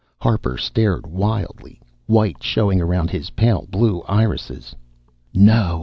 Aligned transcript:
Harper 0.19 0.57
stared 0.57 1.05
wildly, 1.05 1.79
white 2.07 2.41
showing 2.41 2.81
around 2.81 3.11
his 3.11 3.29
pale 3.29 3.67
blue 3.69 4.01
irises. 4.07 4.75
"No!" 5.31 5.79